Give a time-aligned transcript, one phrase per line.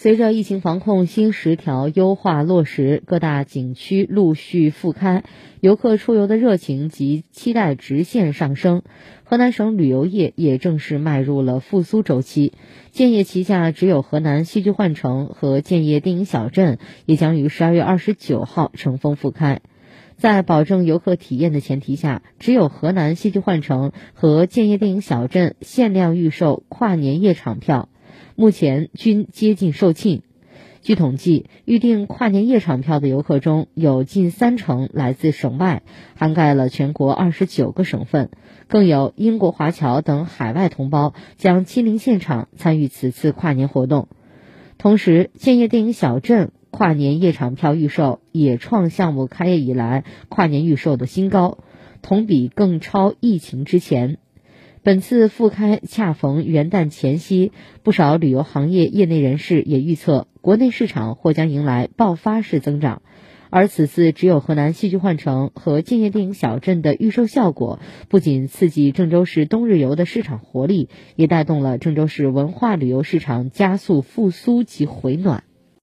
[0.00, 5.24] 随着疫情防控新十条优化落实，各大景区陆续复开，
[5.60, 8.82] 游客出游的热情及期待直线上升。
[9.24, 12.52] 河南省旅游业也正式迈入了复苏周期。
[12.92, 19.62] 建业旗下只有河南戏剧幻城和建业电影小镇也将于十二月二十九号乘风复开。
[20.16, 27.88] 在保证游客体验的前提下，只有河南戏剧幻城和建业电影小镇限量预售跨年夜场票。
[28.40, 30.22] 目前均接近售罄。
[30.80, 35.82] 据统计，预订跨年夜场票的游客中有近三成来自省外，
[36.14, 38.30] 涵盖了全国二十九个省份，
[38.68, 44.06] 更有英国华侨等海外同胞将亲临现场参与此次跨年活动。
[44.78, 51.58] 同时，建业电影小镇跨年夜场票预售也创项目开业以来跨年预售的新高，
[52.02, 54.18] 同比更超疫情之前。
[54.82, 63.02] 本次复开恰逢元旦前夕，不少旅游行业业内人士也预测，国内市场或将迎来爆发式增长。
[63.50, 75.44] 而此次只有河南戏剧幻城和建业电影小镇的预售效果，不仅刺激郑州市冬日游的市场活力，也带动了郑州市文化旅游市场加速复苏及回暖。